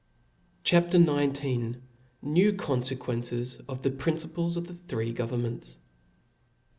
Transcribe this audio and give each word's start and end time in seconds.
CHAP, 0.63 0.91
XIX. 0.91 1.75
New 2.23 2.53
Confequences 2.53 3.61
of 3.69 3.83
the 3.83 3.91
Principles 3.91 4.57
of 4.57 4.65
the 4.65 4.73
three 4.73 5.13
Governments. 5.13 5.77